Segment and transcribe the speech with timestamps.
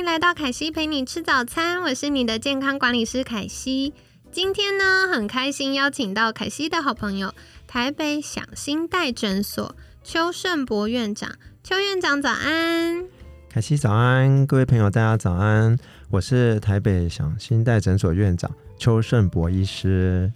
[0.00, 3.92] 迎来到凯西陪你吃早餐，我是你的健康管理师凯西。
[4.32, 7.34] 今天呢，很开心邀请到凯西的好朋友，
[7.66, 11.30] 台北享心代诊所邱胜博院长。
[11.62, 13.04] 邱院长早安，
[13.50, 15.78] 凯西早安，各位朋友大家早安，
[16.08, 20.32] 我是台北享心代诊所院长邱胜博医师。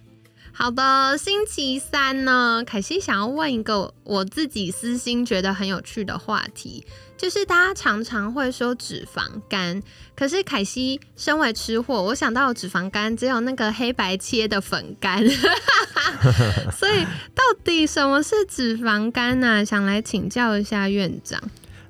[0.57, 6.85] 好的，星期三呢，凯西想要问一个我自己私心觉得很有趣的话题，
[7.17, 9.83] 就是大家常常会说脂肪肝，
[10.15, 15.21] 可是凯西身为吃货，我想到脂肪肝只有那个黑白切的粉干，
[16.71, 17.03] 所以
[17.35, 19.65] 到底什么是脂肪肝呢？
[19.65, 21.41] 想来请教一下院长。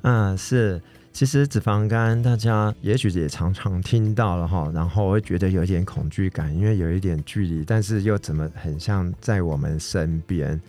[0.02, 0.81] 嗯，是。
[1.16, 10.60] 其实脂肪肝，大家也许也常常听到了哈，然后会觉得有一点恐惧感，因为有一点距离，但是又怎么很像在我们身边，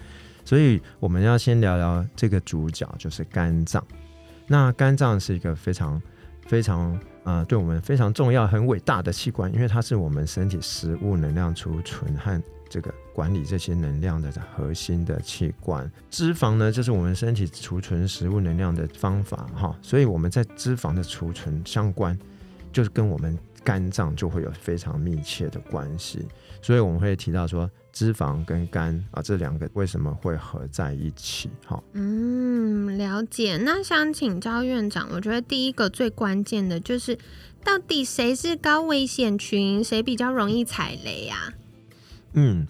[0.45, 3.85] 所以我们要先聊聊这个主角，就是肝脏。
[4.47, 6.01] 那肝脏是一个非常
[6.47, 12.93] 非常呃，对我们非常重要、很伟大的器官，因为它是我们身体食物能量储存和这个。
[13.17, 19.75] 管理这些能量的核心的器官，脂肪呢，就是我们身体储存食物能量的方法哈。
[19.81, 22.15] 所以我们在脂肪的储存相关，
[22.71, 26.29] 就是跟我们肝脏就会有非常密切的关系。
[26.61, 31.49] 所以我们会提到说，脂肪跟肝啊这两个为什么会合在一起？
[31.65, 33.57] 哈，嗯，了解。
[33.57, 37.19] 那想请教院长，我觉得第一个最关键的就是，
[37.65, 41.55] 到底谁是高危险群，谁比较容易踩雷呀？
[42.37, 42.67] 嗯。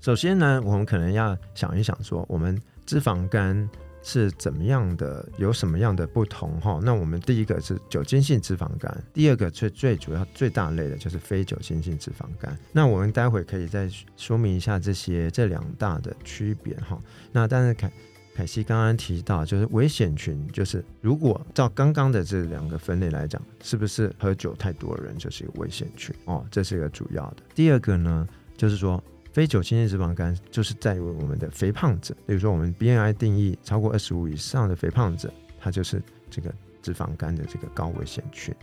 [0.00, 3.70] 首先呢，我们可能要想一想，说我们脂肪肝
[4.02, 6.80] 是怎么样的，有什么样的不同哈？
[6.82, 12.58] 那我们第一个是酒精性脂肪肝，第二个最最主要最大类的就是非酒精性脂肪肝。
[12.72, 17.00] 那我们待会可以再说明一下这些这两大的区别哈。
[17.30, 17.92] 那但是凯
[18.34, 26.44] 凯西刚刚提到，就是危险群，就是如果照刚刚的这两个分类来讲，是不是喝酒太多的人就是一个危险群哦？
[26.50, 27.36] 这是一个主要的。
[27.54, 28.26] 第二个呢，
[28.62, 29.02] 就是说。
[29.34, 36.52] 非酒精性脂肪肝就是在于我们的肥胖者，比如说我们 BMI 定义超过二十五以上的肥胖者，他就是这个
[36.82, 38.54] 脂肪肝的这个高危险群。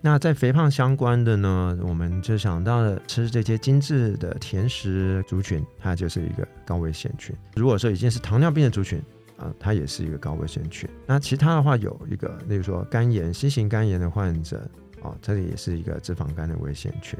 [0.00, 7.34] 那在肥胖相关的呢，我们就想到了吃这些精致的甜食族群，它就是一个高危险群。
[7.56, 9.02] 如果说已经是糖尿病的族群
[9.36, 10.88] 啊，它也是一个高危险群。
[11.04, 14.58] 那其他的话有一个，例如说肝炎、新型肝炎的患者
[15.02, 17.18] 啊，这里也是一个脂肪肝的危险群。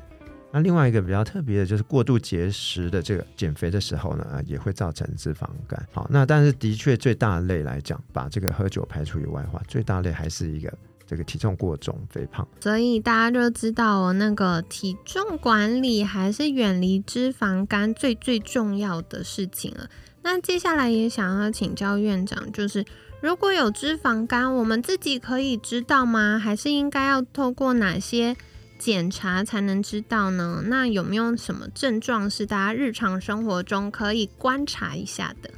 [0.53, 5.87] 那另外一个比较特别的就是过度节食的这个减肥的时候呢，也会造成脂肪肝。
[5.93, 10.73] 好，那但是的确最大类来讲，把这个喝酒排除以外的话，最大类还是一个
[11.07, 12.47] 这个体重过重、肥胖。
[12.61, 19.91] 所以大家就知道，那个体重管理还是远离脂肪肝最最重要的事情了。
[20.23, 22.85] 那接下来也想要请教院长，就是
[23.21, 26.39] 如果有脂肪肝，我们自己可以知道吗？
[26.39, 28.35] 还是应该要透过哪些？
[28.79, 30.63] 检查才能知道呢？
[30.67, 35.51] 那有没有什么症状是大家日常生活中可以观察一下的？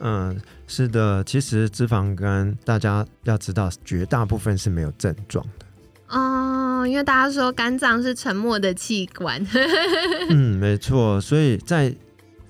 [0.00, 5.66] 嗯，是的，其实脂肪肝大家要知道，绝大部分是没有症状的。
[6.08, 9.44] 哦，因为大家说肝脏是沉默的器官。
[10.30, 11.94] 嗯，没错，所以在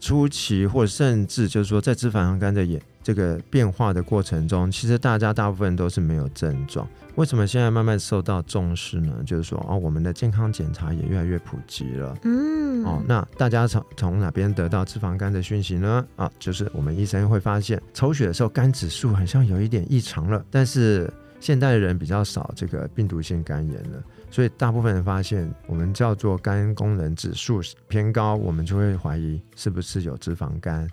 [0.01, 6.89] 初期或甚至就是说在脂肪肝的演这个变化的过程中，其实大家大部分都是没有症状。
[7.17, 9.15] 为什么现在慢慢受到重视呢？
[9.25, 12.17] 就是说，哦，我们的健康检查也越来越普及了。
[12.25, 16.05] 嗯，哦，那大家从从哪边得到脂肪肝的讯息呢？
[16.17, 20.45] 啊，就是我们医生会发现抽血的时候肝指数好像有一点异常了。
[20.51, 30.89] 但是现代的人比较少这个病毒性肝炎了，所以大部分人发现我们叫做肝功能指数偏高，我们就会怀疑是不是有脂肪肝。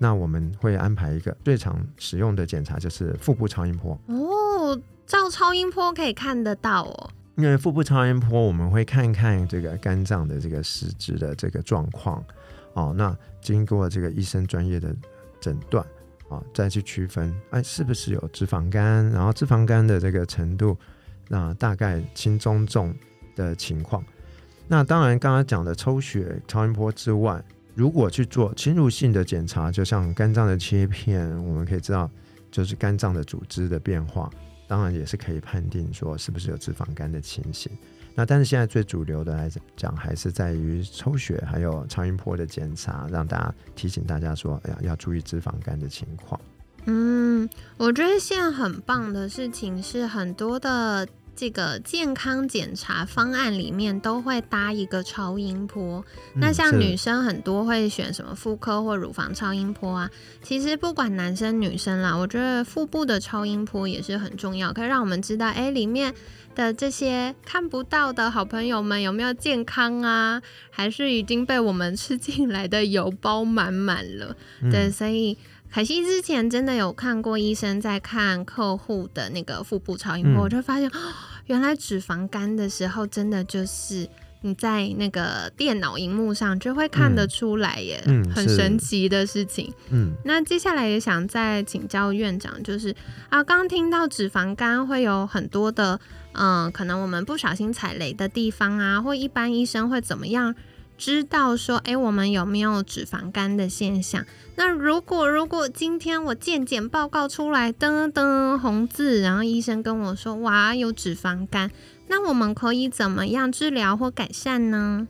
[0.00, 3.96] 那我们会安排一个最常使用的检查，就是腹部超音波。
[4.08, 4.80] 哦。
[5.06, 12.24] 照超音波可以看得到哦，因为腹部超音波我们会看看这个肝脏的这个实质的这个状况
[12.74, 12.94] 哦。
[12.96, 14.94] 那经过这个医生专业的
[15.40, 15.84] 诊断
[16.28, 20.78] 啊，再去区分哎是不是有脂肪肝，然后脂肪肝的这个程度，
[21.26, 22.94] 那大概轻中重
[23.34, 24.04] 的情况。
[24.68, 27.42] 那当然刚刚讲的抽血超音波之外，
[27.74, 32.10] 如果去做侵入性的检查，就像肝脏的切片，我们可以知道
[32.50, 34.30] 就是肝脏的组织的变化。
[34.66, 37.72] 当然也是可以判定说是不是有脂肪肝的情形。
[38.14, 46.40] 那但是现在最主流的来讲，还是在于抽血还有超音波的检查，让大家提醒大家说，哎呀，要注意脂肪肝的情况。
[46.86, 51.06] 嗯，我觉得现在很棒的事情是很多的。
[51.40, 56.04] 这个健康检查方案里面都会搭一个超音波，
[56.34, 60.10] 那像女生很多会选什么妇科或乳房超音波啊。
[60.42, 66.14] 其实不管男生女生啦，我觉得腹部的超音波也是很重要，可以让我们知道，哎，里面
[66.54, 74.36] 的这些看不到的好朋友们有没有健康啊，还是已经被我们 吃进来的油包满满了？
[74.70, 75.38] 对，所以。
[75.72, 80.90] 凯西之前真的有看过医生在看客户的那个腹部超音波，我就发现，
[81.50, 84.08] 原来脂肪肝的时候，真的就是
[84.42, 88.00] 你在那个电脑荧幕上就会看得出来耶，
[88.32, 89.74] 很神奇的事情。
[89.90, 92.94] 嗯，那接下来也想再请教院长，就是
[93.30, 95.98] 啊，刚听到脂肪肝会有很多的，
[96.34, 100.54] 嗯，可能我们不小心踩雷的地方啊，或一般医生会怎么样？
[101.00, 104.22] 知道说，哎，我们有没有脂肪肝的现象？
[104.56, 111.70] 那如果如果今天我健检报告出来，噔噔红字，然后医生跟我说，哇，有脂肪肝，
[112.08, 115.08] 那我们可以怎么样治疗或改善呢？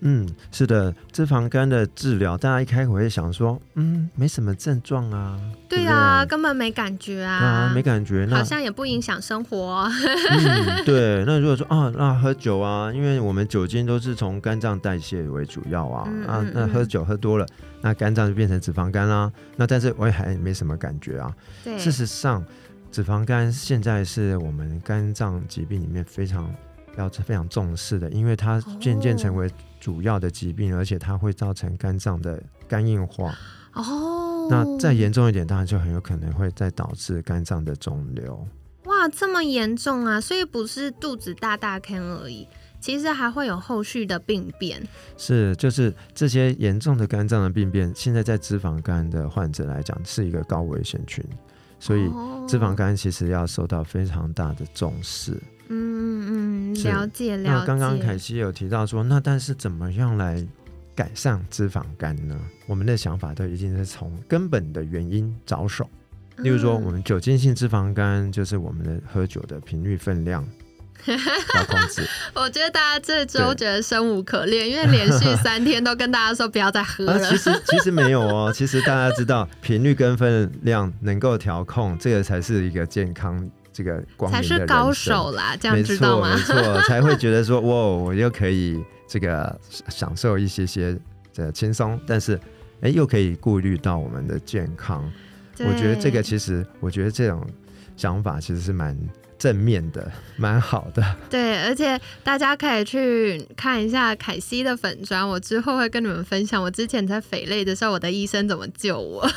[0.00, 9.90] 嗯，是的，脂肪肝的治疗，大家一开口会想说，嗯，没什么症状啊，对啊，根本没感觉啊，啊，没感觉，那好像也不影响生活。
[10.30, 17.44] 嗯，对，那如果说啊，那喝酒啊，因为我们酒精都是从肝脏代谢为主要啊，啊，那喝酒喝多了，
[17.80, 19.32] 那肝脏就变成脂肪肝啦。
[19.56, 21.34] 那但是我也还没什么感觉啊。
[21.64, 22.44] 对，事实上，
[22.92, 26.48] 脂肪肝现在是我们肝脏疾病里面非常
[26.96, 29.50] 要非常重视的，因为它渐渐成为。
[29.80, 33.34] 主要的疾病，而且它会造成肝脏的肝硬化。
[33.74, 38.46] 哦，那再严重一点，当然就很有可能会再导致肝脏的肿瘤。
[38.84, 40.20] 哇，这么严重啊！
[40.20, 42.48] 所以不是肚子大大坑而已，
[42.80, 44.82] 其实还会有后续的病变。
[45.16, 51.22] 是，就是这些严重的肝脏的病变，现在在脂肪肝的患者来讲是一个高危险群，
[51.78, 52.10] 所以
[52.48, 55.32] 脂肪肝其实要受到非常大的重视。
[55.68, 57.50] 嗯嗯，了解了解。
[57.50, 60.46] 那刚刚凯西有提到说，那但是怎么样来
[60.94, 62.38] 改善脂肪肝呢？
[62.66, 65.88] 我们的想法都一定是从根本的原因着手。
[66.38, 70.46] 例如说，我们酒精性脂肪肝就是我们的喝酒的频率分量
[71.06, 72.06] 要控制。
[72.34, 77.18] 我觉得大家这周觉得生无可恋，因为连续三天都跟大家说不要再喝了。
[77.30, 83.48] 其实其实没有哦， 其实大家知道频率跟分量能够调控，这个才是一个健康。
[83.70, 86.34] 这个才是高手啦，这样知道吗？
[86.34, 89.56] 没错，才会觉得说，哇，我又可以这个
[89.88, 90.98] 享受一些些
[91.32, 92.36] 的轻松，但是
[92.80, 95.08] 哎，又可以顾虑到我们的健康。
[95.60, 97.46] 我觉得这个其实，我觉得这种
[97.98, 98.96] 想法其实是蛮
[99.38, 101.04] 正面的， 蛮好的。
[101.28, 109.28] 对，而且大家可以去看一下凯西的粉砖，我之后会跟你们分享我之前在肥类的时候，我的医生怎么救我。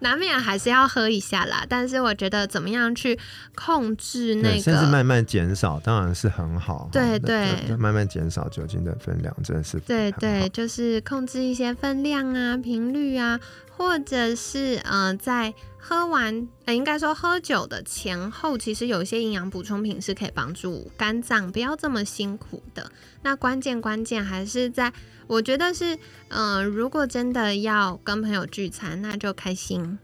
[0.00, 3.18] 难免还是要喝一下啦，但是我觉得怎么样去
[3.54, 6.88] 控制那个，甚至慢慢减少，当然是很好。
[6.92, 13.40] 对对，慢慢减少酒精的分量，真的是对对，就是控制一些分量啊、频率啊，
[13.74, 15.52] 或者是嗯，在
[15.88, 22.90] 喝完，呃应该说喝酒的前后，其实有一些营养补充品是可以帮助肝脏不要这么辛苦的。
[23.22, 24.92] 那关键关键还是在。
[25.28, 25.96] 我觉得是，
[26.28, 29.96] 嗯，如果真的要跟朋友聚餐，那就开心。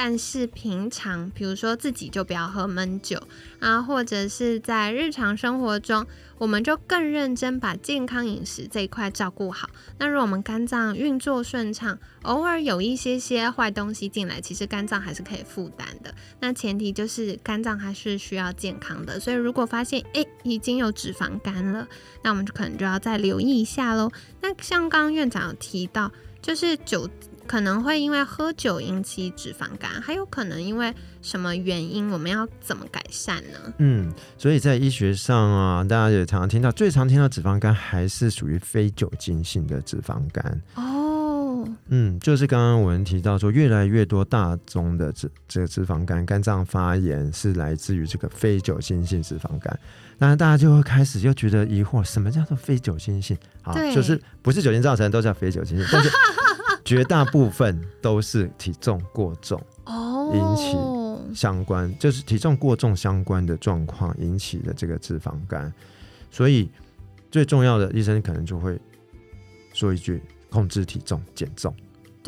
[0.00, 3.20] 但是平常，比如说自己就不要喝闷酒
[3.58, 6.06] 啊，或者是在日常生活中，
[6.38, 9.68] 我们就更认真把健康饮食这一块照顾好。
[9.98, 16.14] 那如果我们肝脏运作顺畅，偶尔有一些些坏东西进来，其实肝脏还是可以负担的。
[16.38, 19.18] 那前提就是肝脏还是需要健康的。
[19.18, 21.88] 所以如果发现诶已经有脂肪肝了，
[22.22, 24.08] 那我们就可能就要再留意一下喽。
[24.42, 27.10] 那像刚刚院长有提到，就是酒。
[27.48, 32.10] 可能会因为喝酒引起脂肪肝，还有可能因为什么原因？
[32.10, 33.58] 我们要怎么改善呢？
[33.78, 40.60] 嗯，所以在医学上啊，大家也常常听到，最常听到脂肪肝还是属于非酒精性的脂肪肝。
[40.74, 49.80] 哦，嗯，就是刚刚我们提到说，越来越多大宗的脂这个脂肪肝，肝脏发炎是来自于这个非酒精性脂肪肝。
[50.18, 53.34] 那大家就会开始就觉得疑惑，什么叫做非酒精性？
[53.62, 56.10] 好，就是不是酒精造成都叫非酒精性，但是。
[56.88, 65.70] 绝大部分都是体重过重哦引起相关，就是体重过重相关的状况引起的这个脂肪肝，
[66.30, 66.70] 所以
[67.30, 68.80] 最重要的医生可能就会
[69.74, 71.74] 说一句：控制体重，减重。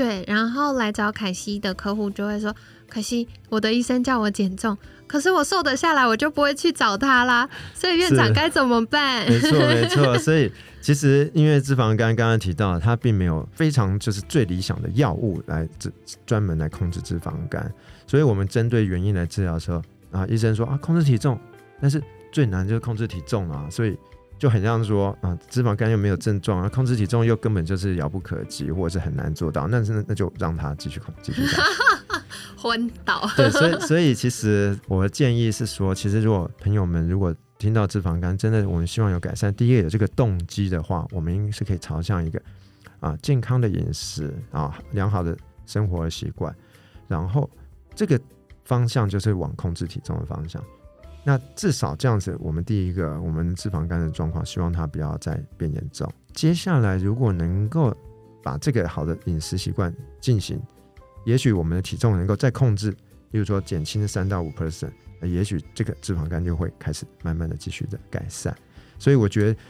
[0.01, 2.57] 对，然后来找凯西的客户就会说
[2.89, 4.75] ：“可惜，我的医生叫我减重，
[5.07, 7.47] 可是我瘦得下来，我就不会去找他啦。
[7.75, 10.17] 所以院长该怎么办？”没错，没错。
[10.17, 15.93] 所以其实因为脂肪肝刚刚提到，它并没有非常就是最理想的药物来治
[16.25, 17.71] 专门来控制脂肪肝，
[18.07, 21.39] 所以我们针对原因来治疗的时候啊，医生说啊控制体重，
[21.79, 22.03] 但是
[22.33, 23.95] 最难就是控制体重啊，所以
[24.41, 31.63] 就很像说啊脂肪肝又没有症状啊，控制体重又根本就是遥不可及，或者是很难做到，那是那就让他继续控继续下。
[32.57, 33.29] 昏倒。
[33.37, 42.41] 对，所以所以其实我的建议是说，其实如果朋友们如果听到脂肪肝，真的我们希望有改善，第一个有这个动机的话，我们应是可以朝向一个
[43.01, 46.55] 啊健康的饮食啊良好的生活习惯，
[47.07, 47.49] 然后
[47.95, 48.19] 这个
[48.65, 50.65] 方向就是往控制体重的方向。
[51.23, 56.11] 那至少这样子，我们第一个，我们脂肪肝的状况，希望它不要再变严重。
[56.33, 57.95] 接下来，如果能够
[58.43, 60.61] 把这个好的饮食习惯进行，
[61.25, 62.91] 也许我们的体重能够再控制，
[63.31, 68.57] 比如说减轻三到五 percent，也许这个脂肪肝就会开始慢慢的继续的改善。
[68.99, 69.61] 所以我觉得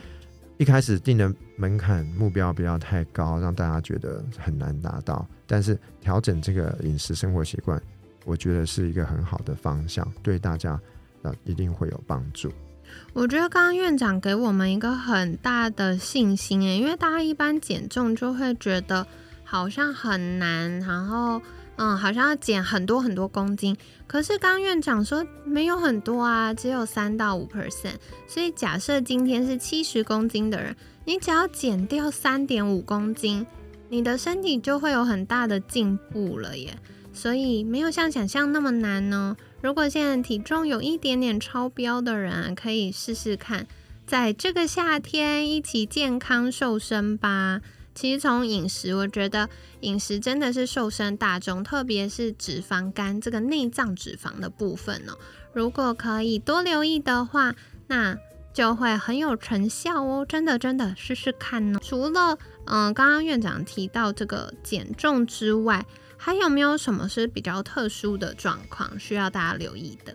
[0.56, 5.26] 一开始定的门槛目标不要太高，让大家觉得很难达到。
[5.46, 7.82] 但是调整这个饮食生活习惯，
[8.24, 10.80] 我觉得是一个很好的方向，对大家
[11.22, 12.52] 那一定会有帮助。
[13.12, 19.06] 我觉得刚刚院长给我们一个很大的信心诶，因为大家一般减重就会觉得
[19.44, 21.40] 好像很难，然后
[21.76, 23.76] 嗯，好像要减很多很多公斤。
[24.08, 27.94] 可是刚刚院长说没有很多啊，只有三到五 percent。
[28.26, 30.74] 所以假设今天是七十公斤的人，
[31.04, 33.46] 你只要减掉三点五公斤，
[33.88, 36.76] 你的身体就会有很大的进步了耶。
[37.12, 39.36] 所以没有像想象那么难呢。
[39.62, 43.66] 如果现在体重有一点点超标的人，可以试试看，
[44.06, 47.60] 在这个夏天一起健康瘦身吧。
[47.94, 49.50] 其实从饮食，我觉得
[49.80, 55.18] 饮食真的是瘦身大众，特别是脂肪肝这个内脏脂肪的部分哦。
[55.52, 57.54] 如果可以多留意的话，
[57.88, 58.16] 那
[58.54, 60.24] 就会很有成效哦。
[60.26, 61.80] 真的，真的试试看呢。
[61.82, 65.84] 除了嗯，刚刚院长提到这个减重之外，
[66.22, 70.14] 还有没有什么是比较特殊的状况需要大家留意的？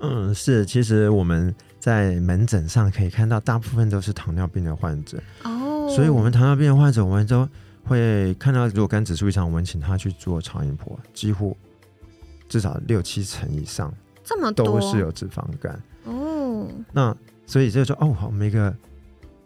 [0.00, 7.48] 嗯，是，其实我们在门诊上可以看到，大部分都是糖尿病的患者，哦，所以我们糖尿病的患者，我们都
[7.84, 11.56] 会看到，如果肝指数异常，我们请他去做超音波，几乎
[12.50, 13.90] 至少六七成以上
[14.22, 15.82] 这么多都是有脂肪肝。
[16.04, 18.76] 哦，那所以就说，哦，好，每个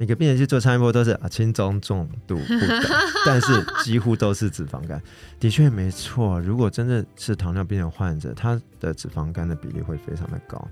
[0.01, 2.81] 每个病人去做超音波都是啊轻中重度不等，
[3.27, 4.99] 但是几乎都是脂肪肝。
[5.39, 10.67] 的确没错，如果真的是糖尿病的患者，他的脂肪肝的比例会非常的高。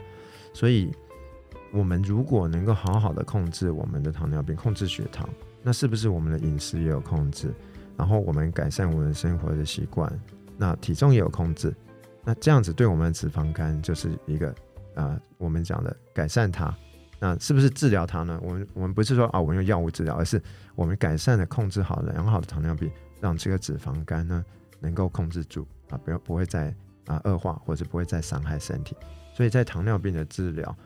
[0.54, 0.90] 所以，
[1.74, 5.28] 我们如果能够好好的控制我们的糖尿病，控制血糖，
[5.62, 7.52] 那是不是我们的饮食也有控制？
[7.98, 10.10] 然后我们改善我们生活的习惯，
[10.56, 11.70] 那体重也有控制，
[12.24, 14.48] 那这样子对我们的脂肪肝就是一个
[14.94, 16.74] 啊、呃我们讲的改善它。
[17.18, 18.38] 那是不是治疗它呢？
[18.42, 20.40] 我们我们不是说啊，我们用药物治疗，而是
[20.74, 24.44] 我们改善的控制好了良好的糖尿病，让这个脂肪肝呢
[24.80, 26.74] 能够控制住啊，不要不会再
[27.06, 28.96] 啊恶化，或者不会再伤害身体。
[29.34, 30.76] 所以在糖尿病的治疗，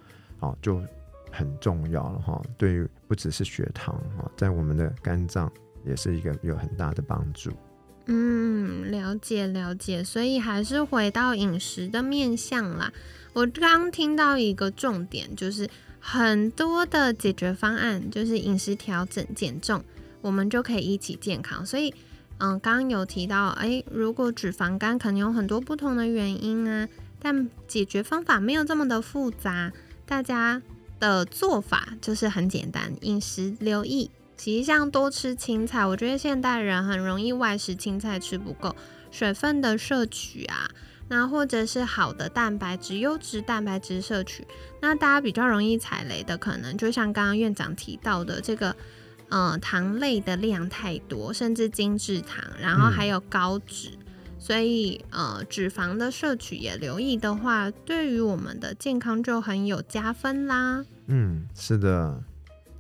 [0.41, 0.83] 哦就
[1.31, 2.41] 很重要了哈。
[2.57, 5.51] 对于不只是血糖啊，在我们的肝脏
[5.85, 7.51] 也是一个有很大的帮助。
[8.07, 12.93] 嗯，了解了解，所以还是回到饮食的面向啦。
[13.33, 15.69] 我刚听到一个重点，就是
[16.05, 19.85] 很多的解决方案就是饮食调整、减重，
[20.21, 21.65] 我们就可以一起健康。
[21.65, 21.95] 所以，
[22.39, 26.89] 嗯，刚刚有提到，诶，如果脂肪肝可能有很多不同的原因啊，
[27.21, 29.73] 但解决方法没有这么的复杂，
[30.05, 30.61] 大家
[30.99, 34.11] 的做法就是很简单，饮食留意。
[34.37, 38.75] 其实像多吃青菜，我觉得现代人很容易外食，青菜吃不够，
[39.13, 40.69] 水分的摄取啊，
[41.13, 44.47] 那或者是好的蛋白质、优质蛋白质摄取。
[44.81, 48.75] 那大家比较容易踩雷的，可能就像刚刚院长提到的这个，
[49.29, 53.91] 呃，糖类的量太多，甚至精制糖，然后还有高脂。
[54.39, 60.83] 所以，呃，脂肪的摄取也留意的话，对于我们的健康就很有加分啦。
[61.09, 62.23] 嗯，是的，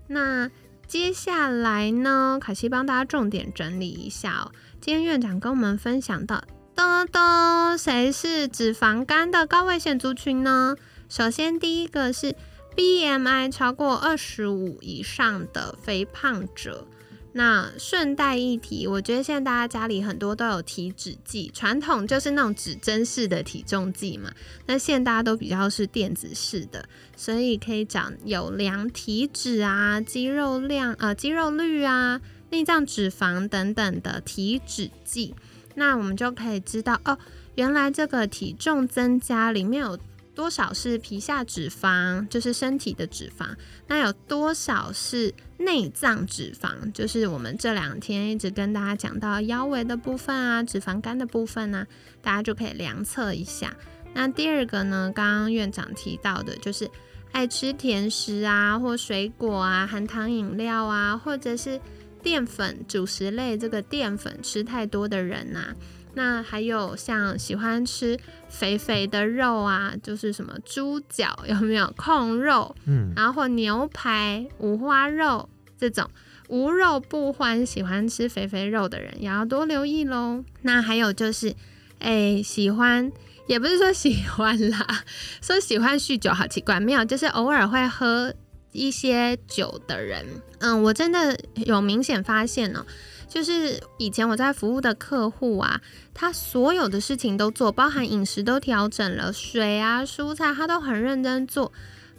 [0.07, 0.51] 那
[0.87, 4.51] 接下来呢，凯西帮大家重点整理一下哦。
[4.81, 6.43] 今天院长跟我们分享到，
[6.75, 10.77] 噔噔，谁是脂肪肝的高危险族群呢？
[11.09, 12.35] 首先，第一个是
[12.75, 16.87] BMI 超过二十五以上的肥胖者。
[17.35, 24.31] 那顺带一提，我觉得现在大家家里很多都有体脂计，传统就是那种指针式的体重计嘛。
[24.67, 26.87] 那现在大家都比较是电子式的，
[27.17, 35.35] 所以可以讲有量体脂啊、肌肉量、呃肌肉率啊、内脏脂肪等等的体脂计。
[35.75, 37.19] 那我们就可以知道哦，
[37.55, 39.99] 原来这个体重增加里面有
[40.35, 43.47] 多少是皮下脂肪，就是身体的脂肪，
[43.87, 51.87] 那有多少是内脏脂肪，就是我们这两天一直跟大家讲到腰围的部分啊，脂肪肝的部分呢，
[52.23, 53.77] 大家就可以量测一下。
[54.15, 56.91] 那第二个呢，刚刚院长提到的就是
[57.33, 61.81] 爱吃甜食啊，或水果啊，含糖饮料啊，或者是
[62.23, 65.75] 淀粉主食类这个淀粉吃太多的人呐。
[66.15, 72.75] 那还有像喜欢吃肥肥的肉啊，就是什么猪脚有没有控肉？
[72.85, 75.49] 嗯，然后牛排、五花肉
[75.79, 76.09] 这种
[76.49, 80.45] 无肉不欢，喜欢吃肥肥肉的人也要多留意喽。
[80.63, 81.55] 那还有就是，
[81.99, 83.11] 哎，喜欢。
[83.49, 84.87] 也不是说喜欢啦，
[85.43, 88.33] 说喜欢酗酒好奇怪，没有，就是偶尔会喝
[88.73, 90.27] 一些酒的人。
[90.59, 92.85] 嗯，我真的有明显发现哦，
[93.29, 95.81] 就是以前我在服务的客户啊，
[96.13, 101.73] 他所有的事情都做，包含饮食都调整了，水啊、蔬菜他都很认真做，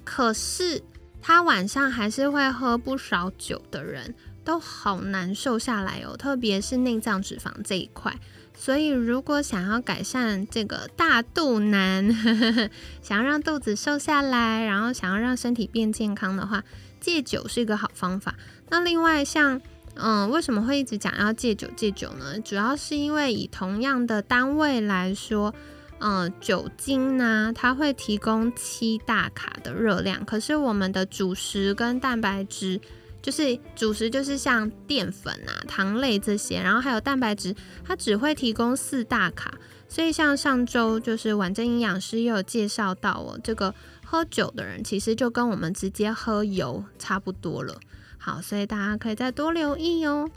[0.03, 0.81] 可是
[1.22, 8.13] 他晚上还是会喝不少酒的人，都好难受下来哦，特别是内脏脂肪这一块。
[8.55, 12.10] 所以，如果想要改善这个大肚腩，
[13.01, 16.63] 想要让肚子瘦下来，然后想要让身体变健康的话，
[17.00, 18.36] 戒酒是一个好方法。
[18.69, 19.60] 那另外，像
[19.95, 22.39] 嗯，为什么会一直讲要戒酒戒酒呢？
[22.39, 25.53] 主要是因为以同样的单位来说，
[26.00, 32.79] 嗯，酒精呢，它会提供七大卡的热量，可是我们的主食跟蛋白质。
[33.24, 39.58] 就是主食，就是像淀粉啊、糖类这些，然后还有蛋白质，它只会提供四大卡。
[39.88, 47.80] 所以像上周就是晚正营养师也有介绍到哦，这个喝酒的人其实就跟我们直接喝油差不多了。
[48.18, 50.30] 好，所以大家可以再多留意哦。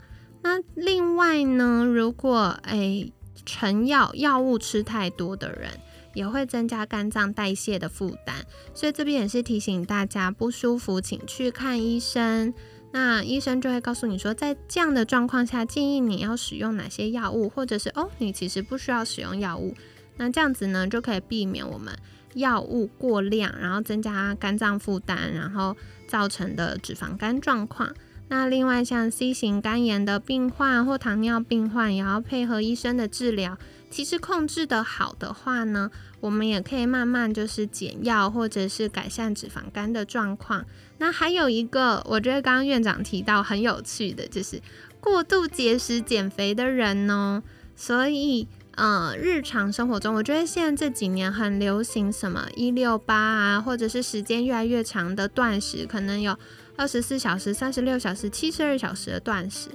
[0.43, 3.11] 那另外呢，如果诶
[3.45, 5.71] 成药药物吃太多的人，
[6.13, 8.45] 也会增加肝脏代谢的负担。
[8.73, 12.53] 所以这边也是提醒大家，不舒服请去看医生。
[12.99, 19.75] 那医生就会告诉你说，在这样的状况下，建议你要使用哪些药物，或者是哦，你其实不需要使用药物。
[20.15, 21.95] 那这样子呢，就可以避免我们
[22.33, 27.93] 药物过量，然后增加肝脏负担，然后造成的脂肪肝状况。
[28.29, 33.59] 那另外像 C 型肝炎的病患或糖尿病患，也要配合医生的治疗。
[33.89, 40.65] 其实控制的好的话呢，我们也可以慢慢就是减药，或者是改善脂肪肝的状况。
[40.97, 44.61] 那还有一个，我觉得刚刚院长提到很有趣的，就是
[44.99, 47.41] 过度节食减肥的人呢。
[47.75, 56.35] 所以，呃，日常生活中，我觉得现在这几年很流行什么一六八啊，或者是时间越来越长的断食，可能有
[56.75, 59.69] 二十四小时、三十六小时、七十二小时的断食。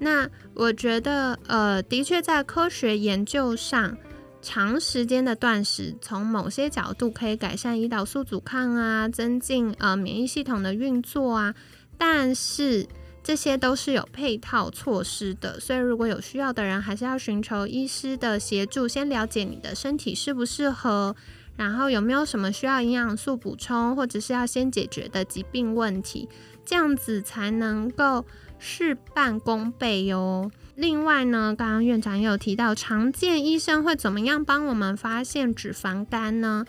[0.00, 3.96] 那我觉得，呃，的确在科学研究上。
[4.42, 11.54] 长时间的断食，从某些角度可以改善胰岛素阻抗啊，增进呃免疫系统的运作啊，
[11.98, 12.86] 但是
[13.22, 21.14] 这些都是有配套措施的，所以如果有需要的人，还是要寻求医师的协助，先了解你的身体适不适合，
[21.58, 26.26] 然后有没有什么需要营养素补充，或者是要先解决的疾病问题，
[26.64, 28.24] 这样子才能够
[28.60, 30.50] 事半功倍哟。
[30.76, 36.64] 另外呢，刚刚院长也有提到，常见医生会怎么样帮我们发现脂肪肝呢？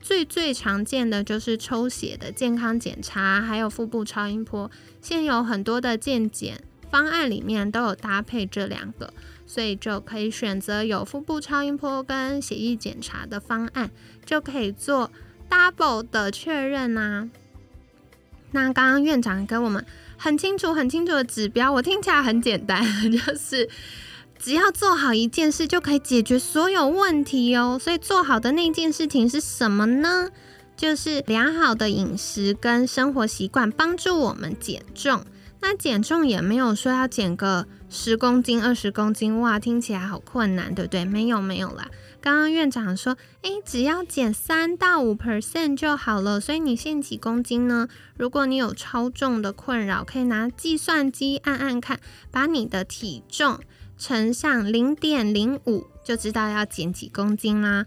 [0.00, 4.70] 最最常见的就是抽血的健康检查，还有腹部超音波。
[5.00, 9.12] 现有很多的健检方案里面都有搭配这两个，
[9.46, 13.90] 所以就可以选择有腹部超音波跟血液检查的方案，
[14.24, 15.10] 就可以做
[15.50, 17.28] double 的确认呐。
[18.52, 19.84] 那刚刚院长跟我们。
[20.18, 22.82] 很清楚、很清楚的指标，我听起来很简单，
[23.12, 23.68] 就是
[24.38, 27.78] 只要做好一件事就可以解决所有问题哦。
[27.78, 30.30] 所以做好的那件事情是什么呢？
[30.74, 35.22] 就是良好的饮食跟生活习惯帮助我们减重。
[35.60, 41.04] 那减重也没有说要减个十公斤、二十公斤，哇，听起来好困难，对不对？
[41.04, 41.86] 没有，没有啦。
[42.26, 46.40] 刚刚院长说，诶，只要减三到五 percent 就好了。
[46.40, 47.86] 所以你现几公斤呢？
[48.16, 52.00] 如果你有超重的困扰，可以拿计算机按按看，
[52.32, 53.60] 把你的体重
[53.96, 57.86] 乘上零点零五，就知道要减几公斤啦。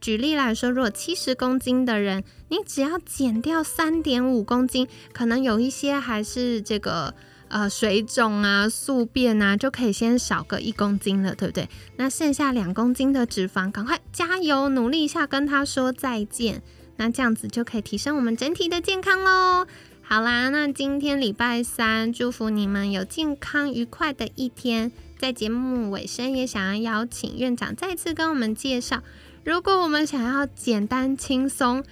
[0.00, 7.12] 举例来说，如果七十公斤的人，你只要减掉三点五公斤，可能有一些还是这个。
[7.52, 11.68] 呃，水肿啊，宿便啊，就可以先少个一公斤了，对不对？
[11.96, 16.62] 那剩下两公斤的脂肪，赶快加油，努力一下，跟他说再见。
[16.96, 19.66] 那这样子就可以提升我们整体的健康喽。
[20.00, 24.90] 好啦，那今天礼拜三，祝福你们有健康愉快的一天。
[25.18, 29.02] 在节目尾声，也想要邀请院长再次跟我们介绍，
[29.44, 31.84] 如果我们想要简单、轻松、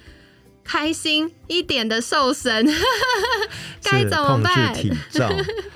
[0.70, 2.64] 开心一点的瘦身，
[3.82, 4.72] 该怎么办？
[4.72, 5.28] 体重。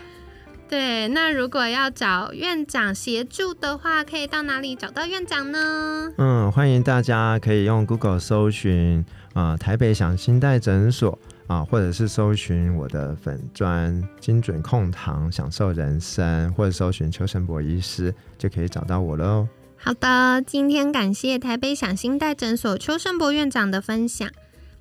[0.70, 6.12] 对，那如果要找院长协助的话，可以到哪里找到院长呢？
[6.16, 11.18] 嗯，欢迎大家可以用 Google 搜寻啊，台北想心带诊所。
[11.48, 19.46] 啊，或者是搜寻我的粉砖精准控糖享受人生，或者搜寻邱成博医师，就可以找到我喽。
[19.76, 24.30] 好的，今天感谢台北想心带诊所邱胜博院长的分享。